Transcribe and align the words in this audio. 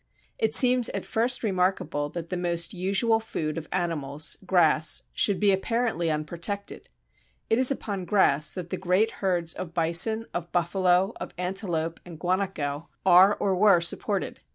It 0.39 0.55
seems 0.55 0.89
at 0.89 1.05
first 1.05 1.43
remarkable 1.43 2.09
that 2.09 2.29
the 2.31 2.35
most 2.35 2.73
usual 2.73 3.19
food 3.19 3.55
of 3.55 3.69
animals, 3.71 4.35
grass, 4.43 5.03
should 5.13 5.39
be 5.39 5.51
apparently 5.51 6.09
unprotected. 6.09 6.89
It 7.51 7.59
is 7.59 7.69
upon 7.69 8.05
grass 8.05 8.51
that 8.55 8.71
the 8.71 8.77
great 8.77 9.11
herds 9.21 9.53
of 9.53 9.75
bison, 9.75 10.25
of 10.33 10.51
buffalo, 10.51 11.13
of 11.17 11.35
antelope, 11.37 11.99
and 12.03 12.19
guanaco, 12.19 12.89
are 13.05 13.35
or 13.35 13.53
were 13.55 13.79
supported. 13.79 14.39